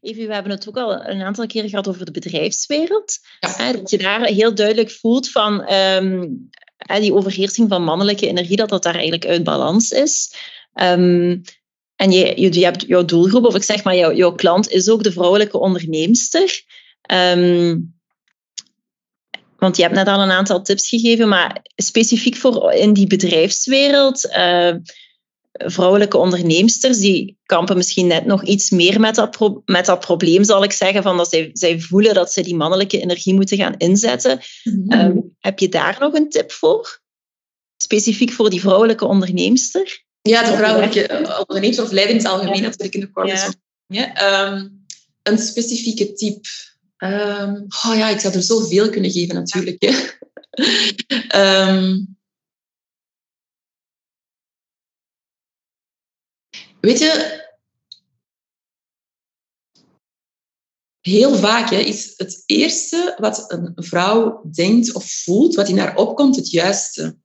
[0.00, 3.18] Even, we hebben het ook al een aantal keren gehad over de bedrijfswereld.
[3.40, 3.72] Ja.
[3.72, 5.66] Dat je daar heel duidelijk voelt van
[6.98, 10.34] die overheersing van mannelijke energie, dat dat daar eigenlijk uit balans is.
[10.74, 11.42] Um,
[11.96, 14.88] en je, je, je, hebt jouw doelgroep, of ik zeg maar, jouw, jouw klant is
[14.88, 16.64] ook de vrouwelijke onderneemster.
[17.12, 17.94] Um,
[19.56, 24.24] want je hebt net al een aantal tips gegeven, maar specifiek voor in die bedrijfswereld,
[24.24, 24.74] uh,
[25.52, 30.44] vrouwelijke onderneemsters, die kampen misschien net nog iets meer met dat, pro met dat probleem,
[30.44, 33.76] zal ik zeggen, van dat zij, zij voelen dat ze die mannelijke energie moeten gaan
[33.76, 34.40] inzetten.
[34.62, 35.00] Mm -hmm.
[35.00, 37.00] um, heb je daar nog een tip voor?
[37.76, 40.04] Specifiek voor die vrouwelijke onderneemster?
[40.26, 43.54] Ja, de vrouwelijke ondernemers of leiding in het algemeen natuurlijk in de corporate
[43.86, 44.52] ja.
[44.52, 44.86] Um,
[45.22, 46.48] een specifieke type.
[46.98, 49.82] Um, oh ja, ik zou er zoveel kunnen geven natuurlijk.
[51.34, 52.16] um,
[56.86, 57.44] weet je,
[61.00, 65.96] heel vaak hè, is het eerste wat een vrouw denkt of voelt, wat in haar
[65.96, 67.18] opkomt, het juiste.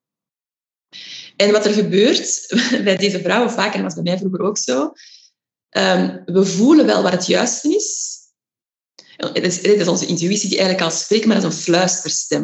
[1.35, 2.47] En wat er gebeurt
[2.83, 4.93] bij deze vrouwen, vaak, en dat was bij mij vroeger ook zo,
[5.69, 8.19] um, we voelen wel wat het juiste is.
[9.15, 12.43] Het is, het is onze intuïtie die eigenlijk al spreekt, maar dat is een fluisterstem.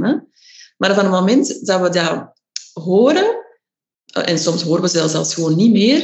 [0.77, 2.39] Maar van het moment dat we dat
[2.73, 3.45] horen,
[4.05, 6.03] en soms horen we zelfs, zelfs gewoon niet meer,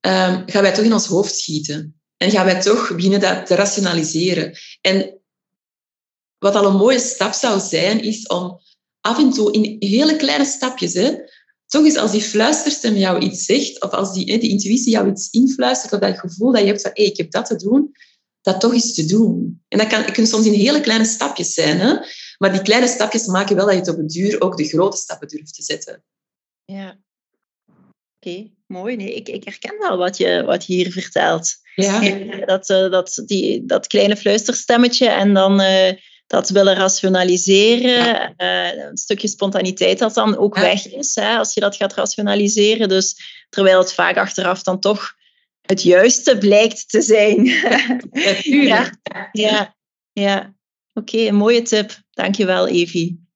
[0.00, 2.00] um, gaan wij toch in ons hoofd schieten.
[2.16, 4.58] En gaan wij toch beginnen dat te rationaliseren.
[4.80, 5.20] En
[6.38, 8.60] wat al een mooie stap zou zijn, is om
[9.00, 11.14] af en toe in hele kleine stapjes, hè,
[11.70, 15.30] toch eens als die fluisterstem jou iets zegt, of als die, die intuïtie jou iets
[15.30, 17.92] influistert, of dat gevoel dat je hebt van hey, ik heb dat te doen,
[18.40, 19.62] dat toch eens te doen.
[19.68, 21.94] En dat kan, kunnen soms in hele kleine stapjes zijn, hè?
[22.38, 24.96] maar die kleine stapjes maken wel dat je het op een duur ook de grote
[24.96, 26.04] stappen durft te zetten.
[26.64, 26.98] Ja.
[28.20, 28.96] Oké, mooi.
[28.96, 31.54] Nee, ik, ik herken wel wat je, wat je hier vertelt.
[31.74, 32.00] Ja.
[32.46, 35.60] Dat, uh, dat, die, dat kleine fluisterstemmetje en dan...
[35.60, 35.92] Uh,
[36.30, 38.34] dat willen rationaliseren.
[38.36, 42.88] Uh, een stukje spontaniteit dat dan ook weg is, hè, als je dat gaat rationaliseren.
[42.88, 43.16] Dus
[43.48, 45.14] terwijl het vaak achteraf dan toch
[45.62, 47.44] het juiste blijkt te zijn.
[48.42, 48.90] ja,
[49.32, 49.76] ja,
[50.12, 50.54] ja.
[50.94, 51.98] Oké, een mooie tip.
[52.10, 53.28] Dankjewel, Evie.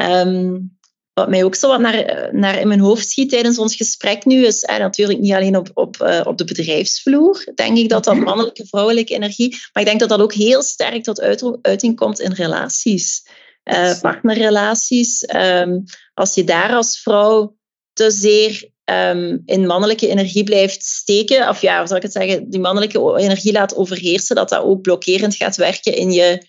[0.00, 0.78] Um,
[1.14, 4.46] wat mij ook zo wat naar, naar in mijn hoofd schiet tijdens ons gesprek nu,
[4.46, 8.14] is eh, natuurlijk niet alleen op, op, uh, op de bedrijfsvloer, denk ik dat dat
[8.14, 8.24] mhm.
[8.24, 12.20] mannelijke, vrouwelijke energie, maar ik denk dat dat ook heel sterk tot uit, uiting komt
[12.20, 13.26] in relaties.
[13.64, 15.28] Uh, partnerrelaties.
[15.34, 17.56] Um, als je daar als vrouw
[17.92, 22.50] te zeer um, in mannelijke energie blijft steken, of ja, hoe zal ik het zeggen,
[22.50, 26.46] die mannelijke energie laat overheersen, dat dat ook blokkerend gaat werken in je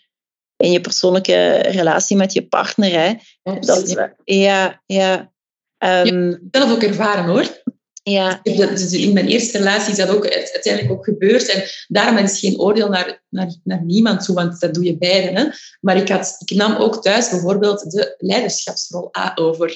[0.63, 2.91] in je persoonlijke relatie met je partner.
[2.91, 3.13] Hè.
[3.59, 5.31] Dat, ja, ja.
[5.77, 7.61] Um, ja, zelf ook ervaren hoor.
[8.03, 8.39] Ja.
[8.43, 11.49] Dus in mijn eerste relatie is dat ook uiteindelijk ook gebeurd.
[11.49, 15.35] En daarom is geen oordeel naar, naar, naar niemand toe, want dat doe je beiden.
[15.35, 15.49] Hè.
[15.81, 19.69] Maar ik, had, ik nam ook thuis bijvoorbeeld de leiderschapsrol over.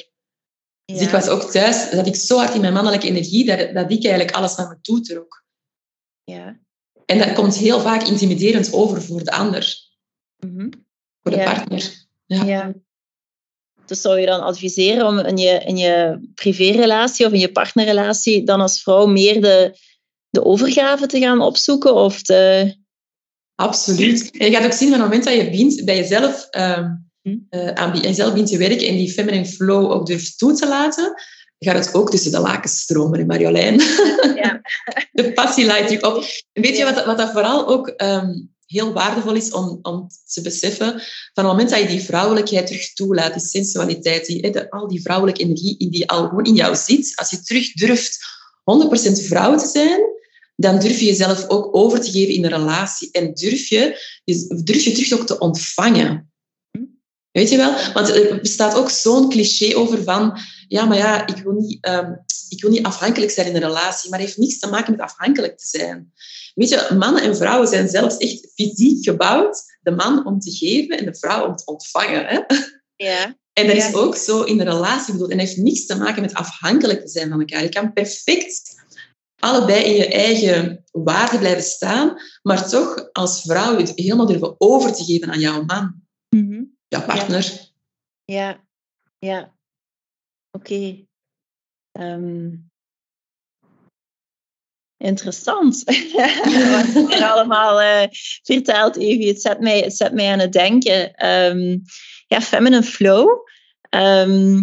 [0.85, 0.93] Ja.
[0.93, 3.91] Dus ik was ook thuis, dat ik zo hard in mijn mannelijke energie, dat, dat
[3.91, 5.43] ik eigenlijk alles naar me toe trok.
[6.23, 6.59] Ja.
[7.05, 9.85] En dat komt heel vaak intimiderend over voor de ander.
[10.39, 10.69] Mm-hmm.
[11.21, 12.05] Voor de partner.
[12.25, 12.43] Ja.
[12.43, 12.73] ja.
[13.85, 18.43] Dus zou je dan adviseren om in je, in je privérelatie of in je partnerrelatie
[18.43, 19.77] dan als vrouw meer de,
[20.29, 21.93] de overgave te gaan opzoeken?
[21.95, 22.75] Of de...
[23.55, 24.31] Absoluut.
[24.37, 27.69] En je gaat ook zien van het moment dat je bent, bij jezelf, um, uh,
[27.69, 31.13] aan jezelf bent te werken en die feminine flow ook durft toe te laten,
[31.59, 33.81] gaat het ook tussen de lakens stromen, in Marjolein.
[34.35, 34.61] Ja.
[35.11, 36.23] de passie leidt je op.
[36.53, 40.41] En weet je wat, wat dat vooral ook um, heel waardevol is om, om te
[40.41, 40.99] beseffen van
[41.33, 45.89] het moment dat je die vrouwelijkheid terug toelaat, die sensualiteit, die, al die vrouwelijke energie
[45.89, 48.17] die al gewoon in jou zit, als je terug durft
[48.59, 49.99] 100% vrouw te zijn,
[50.55, 53.99] dan durf je jezelf ook over te geven in een relatie en durf je,
[54.63, 56.26] durf je terug ook te ontvangen.
[57.37, 57.73] Weet je wel?
[57.93, 62.11] Want er bestaat ook zo'n cliché over van, ja, maar ja, ik wil niet, ehm,
[62.49, 65.01] ik wil niet afhankelijk zijn in een relatie, maar het heeft niets te maken met
[65.01, 66.13] afhankelijk te zijn.
[66.55, 69.63] Weet je, mannen en vrouwen zijn zelfs echt fysiek gebouwd.
[69.81, 72.25] De man om te geven en de vrouw om te ontvangen.
[72.25, 72.39] Hè?
[72.95, 73.35] Ja.
[73.53, 75.31] En dat is ook zo in een relatie bedoeld.
[75.31, 77.63] En dat heeft niets te maken met afhankelijk te zijn van elkaar.
[77.63, 78.75] Je kan perfect
[79.39, 84.93] allebei in je eigen waarde blijven staan, maar toch als vrouw je helemaal durven over
[84.93, 86.06] te geven aan jouw man,
[86.87, 87.69] jouw partner.
[88.25, 88.65] Ja,
[89.19, 89.55] ja.
[90.51, 91.05] Oké.
[91.91, 92.49] Ehm,
[94.97, 95.83] interessant.
[95.83, 98.07] Wat je er allemaal uh,
[98.43, 99.27] vertelt, Evie.
[99.27, 101.25] Het zet mij, het zet mij aan het denken.
[101.27, 101.81] Um,
[102.27, 103.29] ja, feminine flow.
[103.89, 104.57] Ehm,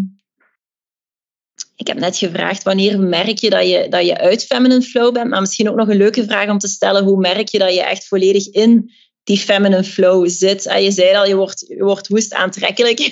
[1.77, 5.31] ik heb net gevraagd wanneer merk je dat je, dat je uit feminine flow bent,
[5.31, 7.05] maar misschien ook nog een leuke vraag om te stellen.
[7.05, 8.93] Hoe merk je dat je echt volledig in
[9.25, 10.67] die feminine flow zit?
[10.67, 12.99] En je zei al, je wordt, je wordt woest aantrekkelijk.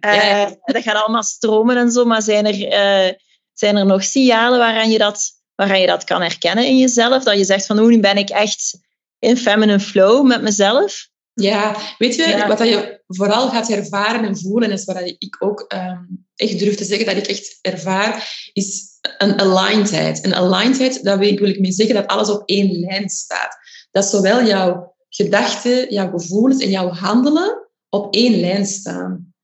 [0.00, 3.14] uh, dat gaat allemaal stromen en zo, maar zijn er, uh,
[3.52, 7.24] zijn er nog signalen waaraan je, dat, waaraan je dat kan herkennen in jezelf?
[7.24, 8.78] Dat je zegt van, nu ben ik echt
[9.18, 11.10] in feminine flow met mezelf?
[11.34, 16.26] Ja, weet je, wat je vooral gaat ervaren en voelen, is wat ik ook um,
[16.36, 20.24] echt durf te zeggen dat ik echt ervaar, is een alignedheid.
[20.24, 23.56] Een alignedheid, daar wil ik mee zeggen dat alles op één lijn staat.
[23.90, 29.34] Dat zowel jouw gedachten, jouw gevoelens en jouw handelen op één lijn staan.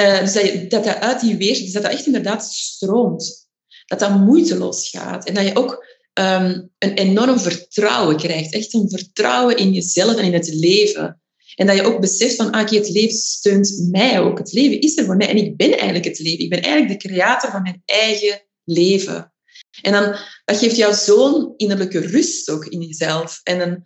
[0.00, 0.32] Uh, dus
[0.68, 3.48] dat, dat uit die weer, dus dat dat echt inderdaad stroomt.
[3.86, 5.26] Dat dat moeiteloos gaat.
[5.26, 5.86] En dat je ook
[6.18, 8.54] um, een enorm vertrouwen krijgt.
[8.54, 11.20] Echt een vertrouwen in jezelf en in het leven.
[11.54, 14.38] En dat je ook beseft van, ah, het leven steunt mij ook.
[14.38, 16.44] Het leven is er voor mij en ik ben eigenlijk het leven.
[16.44, 19.32] Ik ben eigenlijk de creator van mijn eigen leven.
[19.82, 23.40] En dan, dat geeft jou zo'n innerlijke rust ook in jezelf.
[23.42, 23.82] En een,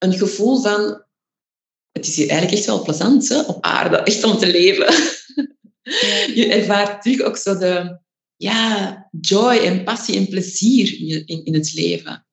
[0.00, 1.04] een gevoel van,
[1.92, 4.86] het is hier eigenlijk echt wel plezant hè, op aarde, echt om te leven.
[6.38, 8.00] je ervaart terug ook zo de,
[8.36, 12.26] ja, joy en passie en plezier in, in, in het leven.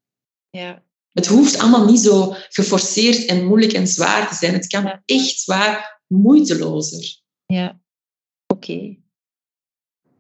[0.50, 0.86] Ja.
[1.12, 4.54] Het hoeft allemaal niet zo geforceerd en moeilijk en zwaar te zijn.
[4.54, 7.22] Het kan echt zwaar moeitelozer.
[7.46, 7.82] Ja,
[8.48, 8.98] oké.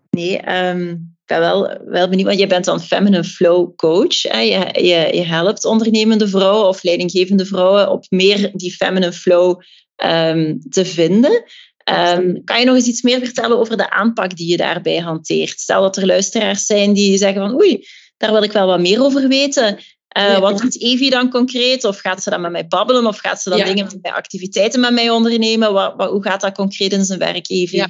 [0.10, 4.22] Nee, um, ben wel, wel benieuwd, want je bent dan feminine flow coach.
[4.22, 4.40] Hè?
[4.40, 9.62] Je, je, je helpt ondernemende vrouwen of leidinggevende vrouwen op meer die feminine flow
[9.96, 11.44] um, te vinden.
[11.90, 15.60] Um, kan je nog eens iets meer vertellen over de aanpak die je daarbij hanteert?
[15.60, 17.86] Stel dat er luisteraars zijn die zeggen van oei,
[18.18, 19.80] daar wil ik wel wat meer over weten.
[20.18, 21.84] Uh, wat doet Evie dan concreet?
[21.84, 23.06] Of gaat ze dan met mij babbelen?
[23.06, 25.74] Of gaat ze dan dingen met mij, activiteiten met mij ondernemen?
[25.74, 27.86] Wat, wat, hoe gaat dat concreet in zijn werk, Evie?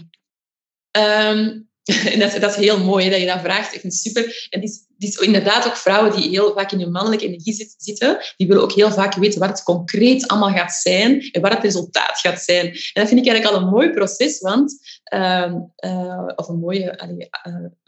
[0.91, 1.30] Ja.
[1.32, 1.66] Um,
[2.19, 3.73] dat, dat, is heel mooi dat je dat vraagt.
[3.73, 4.47] Ik vind het super.
[4.50, 8.17] En het is, is inderdaad ook vrouwen die heel vaak in hun mannelijke energie zitten.
[8.38, 11.63] Die willen ook heel vaak weten wat het concreet allemaal gaat zijn en wat het
[11.63, 12.65] resultaat gaat zijn.
[12.65, 14.76] En dat vind ik eigenlijk al een mooi proces, want,
[15.13, 15.54] uh,
[15.86, 17.10] uh, of een mooie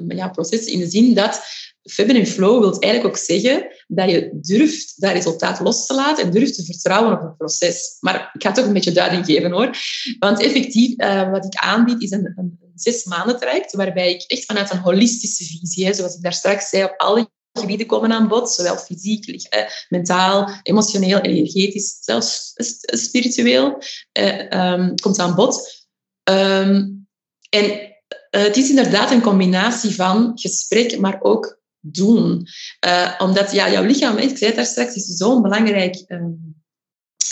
[0.07, 1.41] uh, proces in de zin dat
[1.89, 6.31] Feminine Flow wil eigenlijk ook zeggen dat je durft dat resultaat los te laten en
[6.31, 7.97] durft te vertrouwen op het proces.
[7.99, 9.77] Maar ik ga toch een beetje duiding geven hoor.
[10.19, 14.45] Want effectief, uh, wat ik aanbied is een, een zes maanden traject, waarbij ik echt
[14.45, 18.27] vanuit een holistische visie, hè, zoals ik daar straks zei, op alle gebieden komen aan
[18.27, 22.53] bod, zowel fysiek, eh, mentaal, emotioneel, energetisch, zelfs
[22.85, 25.87] spiritueel, eh, um, komt aan bod.
[26.29, 27.07] Um,
[27.49, 32.47] en uh, het is inderdaad een combinatie van gesprek, maar ook doen.
[32.85, 36.48] Uh, omdat ja, jouw lichaam, ik zei daar straks, is zo'n belangrijk um,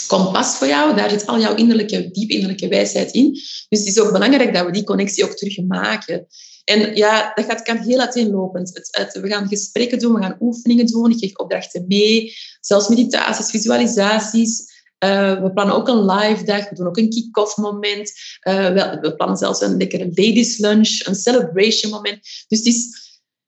[0.06, 0.96] kompas voor jou.
[0.96, 3.32] Daar zit al jouw innerlijke, diep innerlijke wijsheid in.
[3.68, 6.26] Dus het is ook belangrijk dat we die connectie ook terug maken.
[6.64, 8.88] En ja, dat gaat, kan heel uiteenlopend.
[8.90, 11.10] Het, we gaan gesprekken doen, we gaan oefeningen doen.
[11.10, 14.76] Ik geef opdrachten mee, zelfs meditaties, visualisaties.
[15.04, 18.12] Uh, we plannen ook een live dag, we doen ook een kick-off moment.
[18.48, 22.18] Uh, we, we, plannen zelfs een lekkere ladies lunch, een celebration moment.
[22.48, 22.84] Dus het is,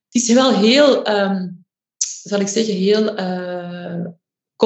[0.09, 1.65] het is wel heel, um,
[2.23, 3.50] zal ik zeggen, heel uh,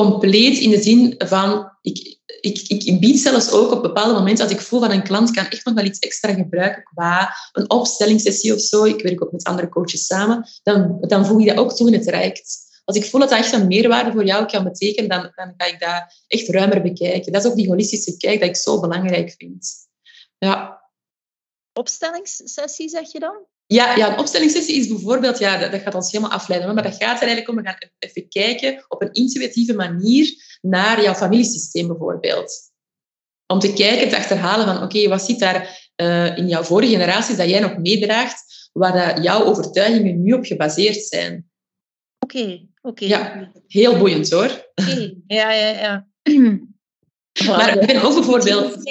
[0.02, 4.54] compleet in de zin van, ik, ik, ik bied zelfs ook op bepaalde momenten, als
[4.54, 8.54] ik voel van een klant kan echt nog wel iets extra gebruiken qua een opstellingssessie
[8.54, 11.76] of zo, ik werk ook met andere coaches samen, dan, dan voeg ik dat ook
[11.76, 12.58] toe in het traject.
[12.86, 15.66] Als ik voel dat dat echt een meerwaarde voor jou kan betekenen, dan, dan ga
[15.66, 17.32] ik dat echt ruimer bekijken.
[17.32, 19.74] Dat is ook die holistische kijk dat ik zo belangrijk vind.
[20.38, 20.82] Ja.
[21.74, 23.46] Opstellingssessie, zeg je dan?
[23.68, 26.96] Ja, ja, een opstellingssessie is bijvoorbeeld, ja, dat, dat gaat ons helemaal afleiden, maar dat
[26.96, 31.88] gaat er eigenlijk om, we gaan even kijken op een intuïtieve manier naar jouw familiesysteem
[31.88, 32.54] bijvoorbeeld.
[33.48, 37.38] Om te kijken, te achterhalen van, oké, wat zit daar uh, in jouw vorige generaties
[37.38, 41.50] dat jij nog meedraagt, waar jouw overtuigingen nu op gebaseerd zijn.
[42.20, 43.06] Oké, oké.
[43.06, 44.72] Ja, heel boeiend hoor.
[44.76, 46.08] Oké, ja, ja, ja.
[47.48, 48.84] maar ik ben ook bijvoorbeeld...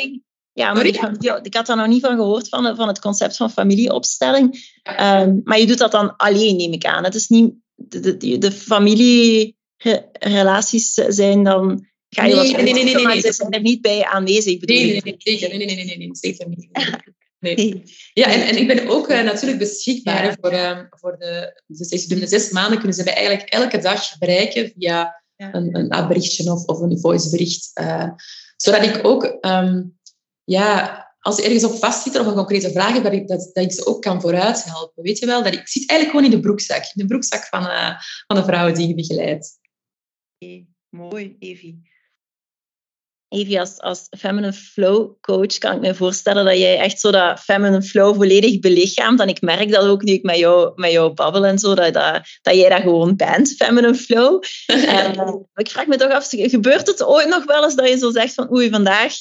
[0.55, 0.97] Ja, maar ik,
[1.43, 4.73] ik, had daar nog niet van gehoord, van, van het concept van familieopstelling.
[5.01, 7.05] Um, maar je doet dat dan alleen, neem ik aan.
[7.05, 7.53] Het is niet...
[7.75, 11.87] De, de, de familierelaties zijn dan...
[12.09, 14.59] Ga je nee, wat nee, nee, nee, nee, nee, Ze zijn er niet bij aanwezig,
[14.59, 15.49] bedoel nee, nee, nee, zeker.
[15.49, 16.69] Nee, nee, nee, nee, nee, zeker niet.
[17.45, 17.83] Nee.
[18.13, 20.37] Ja, en, en ik ben ook uh, natuurlijk beschikbaar ja.
[20.41, 24.73] voor, uh, voor de, de, de zes maanden kunnen ze mij eigenlijk elke dag bereiken
[24.77, 25.55] via ja.
[25.55, 27.71] een, een berichtje of, of een voicebericht.
[27.81, 28.11] Uh,
[28.57, 29.99] zodat ik ook um,
[30.45, 33.87] ja, als ze ergens op vastzitten of een concrete vraag dat ik, dat, ik ze
[33.87, 35.03] ook kan vooruit helpen.
[35.03, 35.43] Weet je wel?
[35.43, 36.83] Dat ik, ik zit eigenlijk gewoon in de broekzak.
[36.83, 39.59] In de broekzak van, uh, van de vrouwen die je begeleidt.
[40.39, 41.93] Okay, mooi, Evie.
[43.29, 47.41] Evie, als, als Feminine Flow coach kan ik me voorstellen dat jij echt zo dat
[47.41, 49.21] Feminine Flow volledig belichaamt.
[49.21, 51.95] En ik merk dat ook nu ik met jou, met jou babbel en zo, dat,
[51.95, 54.43] dat, dat jij dat gewoon bent, Feminine Flow.
[54.67, 57.99] en, uh, ik vraag me toch af, gebeurt het ooit nog wel eens dat je
[57.99, 59.13] zo zegt van oei, vandaag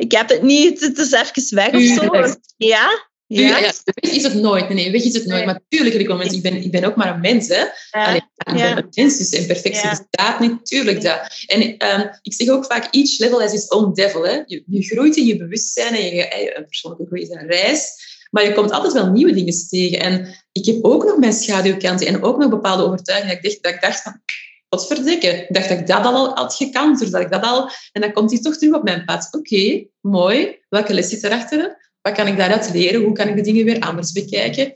[0.00, 2.34] ik heb het niet, het is even weg of zo.
[2.56, 3.08] Ja?
[3.26, 3.58] Ja?
[3.58, 4.68] ja, weg is het nooit.
[4.68, 5.44] Nee, nee, weg is het nooit.
[5.44, 7.48] Maar natuurlijk, ik, ik, ben, ik ben ook maar een mens.
[7.48, 7.54] Hè.
[7.54, 7.72] Ja.
[7.90, 9.90] Allee, ik ben een mens, dus in perfectie ja.
[9.90, 10.66] bestaat niet.
[10.66, 11.44] Tuurlijk dat.
[11.46, 14.22] En um, ik zeg ook vaak, each level has its own devil.
[14.22, 14.42] Hè.
[14.46, 17.92] Je, je groeit in je bewustzijn en je, een persoonlijke groei is een reis.
[18.30, 20.00] Maar je komt altijd wel nieuwe dingen tegen.
[20.00, 23.42] En ik heb ook nog mijn schaduwkanten en ook nog bepaalde overtuigingen.
[23.42, 24.22] Dat ik dacht, dat ik dacht van,
[24.70, 25.42] wat verdikken.
[25.42, 27.70] Ik dacht dat ik dat al had gekant, dat ik dat al...
[27.92, 29.28] En dan komt hij toch terug op mijn pad.
[29.30, 30.58] Oké, mooi.
[30.68, 31.90] Welke les zit erachter?
[32.02, 33.02] Wat kan ik daaruit leren?
[33.02, 34.74] Hoe kan ik de dingen weer anders bekijken?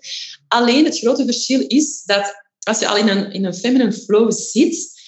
[0.49, 4.33] Alleen het grote verschil is dat als je al in een, in een feminine flow
[4.33, 5.03] zit,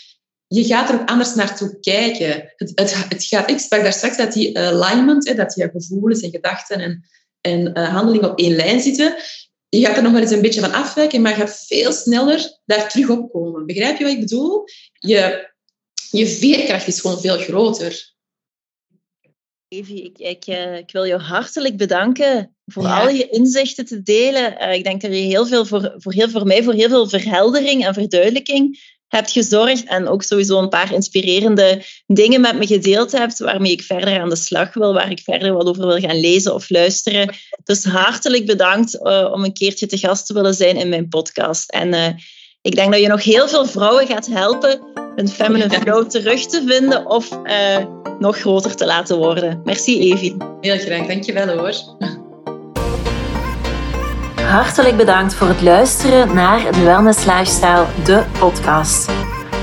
[0.46, 2.52] je gaat er ook anders naartoe kijken.
[2.56, 6.20] Het, het, het gaat, ik sprak daar straks dat die alignment, hè, dat je gevoelens
[6.20, 7.04] en gedachten en,
[7.40, 9.16] en uh, handelingen op één lijn zitten
[9.68, 12.58] je gaat er nog wel eens een beetje van afwijken, maar je gaat veel sneller
[12.64, 13.66] daar terug op komen.
[13.66, 14.64] Begrijp je wat ik bedoel?
[14.92, 15.50] Je,
[16.10, 18.14] je veerkracht is gewoon veel groter.
[19.68, 23.00] Evie, ik, ik, eh, ik wil je hartelijk bedanken voor ja.
[23.00, 24.62] al je inzichten te delen.
[24.62, 27.08] Uh, ik denk dat je heel veel voor, voor, heel, voor mij voor heel veel
[27.08, 33.12] verheldering en verduidelijking hebt gezorgd en ook sowieso een paar inspirerende dingen met me gedeeld
[33.12, 36.20] hebt waarmee ik verder aan de slag wil, waar ik verder wat over wil gaan
[36.20, 37.34] lezen of luisteren.
[37.64, 41.70] Dus hartelijk bedankt uh, om een keertje te gast te willen zijn in mijn podcast.
[41.70, 42.08] En uh,
[42.62, 44.80] ik denk dat je nog heel veel vrouwen gaat helpen
[45.16, 47.84] hun feminine flow terug te vinden of uh,
[48.18, 49.60] nog groter te laten worden.
[49.64, 50.36] Merci Evie.
[50.60, 52.15] Heel graag, dankjewel hoor.
[54.46, 59.10] Hartelijk bedankt voor het luisteren naar de Wellness Lifestyle, de podcast.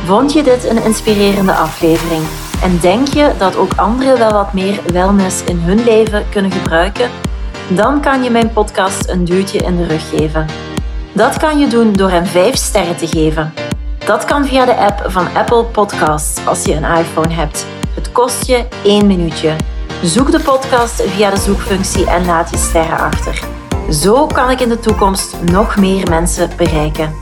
[0.05, 2.21] Vond je dit een inspirerende aflevering?
[2.61, 7.09] En denk je dat ook anderen wel wat meer wellness in hun leven kunnen gebruiken?
[7.67, 10.45] Dan kan je mijn podcast een duwtje in de rug geven.
[11.13, 13.53] Dat kan je doen door hem 5 sterren te geven.
[14.05, 17.65] Dat kan via de app van Apple Podcasts als je een iPhone hebt.
[17.95, 19.55] Het kost je 1 minuutje.
[20.01, 23.52] Zoek de podcast via de zoekfunctie en laat je sterren achter.
[23.89, 27.15] Zo kan ik in de toekomst nog meer mensen bereiken.